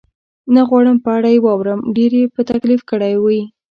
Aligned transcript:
نه 0.53 0.61
غواړم 0.69 0.97
په 1.05 1.09
اړه 1.17 1.29
یې 1.33 1.39
واورم، 1.45 1.79
ډېر 1.95 2.11
یې 2.19 2.25
په 2.35 2.41
تکلیف 2.51 2.81
کړی 2.91 3.13
وې؟ 3.23 3.41